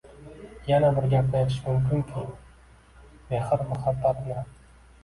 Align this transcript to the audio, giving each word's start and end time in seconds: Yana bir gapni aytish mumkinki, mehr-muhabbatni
Yana 0.69 0.89
bir 0.95 1.05
gapni 1.11 1.37
aytish 1.41 1.59
mumkinki, 1.67 2.25
mehr-muhabbatni 3.31 4.45